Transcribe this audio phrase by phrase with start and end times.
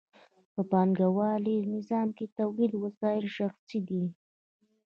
[0.53, 4.03] په پانګوالي نظام کې تولیدي وسایل شخصي دي